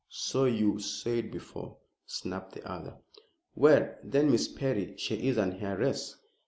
[0.09, 2.95] "So you said before," snapped the other.
[3.53, 4.95] "Well, then, Miss Perry.
[4.97, 6.15] She is an heiress."